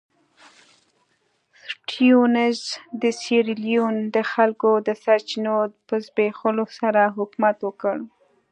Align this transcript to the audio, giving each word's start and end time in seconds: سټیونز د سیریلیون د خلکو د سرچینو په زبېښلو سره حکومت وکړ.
سټیونز 1.71 2.57
د 3.01 3.03
سیریلیون 3.21 3.95
د 4.15 4.17
خلکو 4.31 4.71
د 4.87 4.89
سرچینو 5.03 5.57
په 5.87 5.95
زبېښلو 6.05 6.65
سره 6.79 7.01
حکومت 7.17 7.57
وکړ. 7.63 7.95